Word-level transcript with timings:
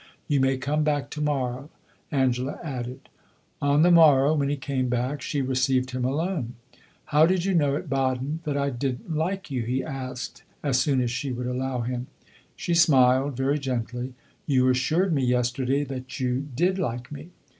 You 0.27 0.39
may 0.39 0.57
come 0.57 0.83
back 0.83 1.11
to 1.11 1.21
morrow," 1.21 1.69
Angela 2.11 2.59
added. 2.63 3.07
On 3.61 3.83
the 3.83 3.91
morrow, 3.91 4.33
when 4.33 4.49
he 4.49 4.55
came 4.57 4.89
back, 4.89 5.21
she 5.21 5.43
received 5.43 5.91
him 5.91 6.03
alone. 6.05 6.55
"How 7.05 7.27
did 7.27 7.45
you 7.45 7.53
know, 7.53 7.75
at 7.75 7.87
Baden, 7.87 8.39
that 8.43 8.57
I 8.57 8.71
did 8.71 9.01
n't 9.01 9.15
like 9.15 9.51
you?" 9.51 9.61
he 9.61 9.83
asked, 9.83 10.41
as 10.63 10.79
soon 10.79 11.01
as 11.01 11.11
she 11.11 11.31
would 11.31 11.45
allow 11.45 11.81
him. 11.81 12.07
She 12.55 12.73
smiled, 12.73 13.37
very 13.37 13.59
gently. 13.59 14.15
"You 14.47 14.69
assured 14.69 15.13
me 15.13 15.23
yesterday 15.23 15.83
that 15.83 16.19
you 16.19 16.47
did 16.55 16.79
like 16.79 17.11
me." 17.11 17.29